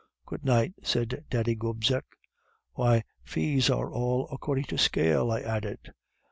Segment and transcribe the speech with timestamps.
[0.25, 2.05] "'Good night,' said Daddy Gobseck.
[2.73, 5.91] "'Why, fees are all according to scale,' I added.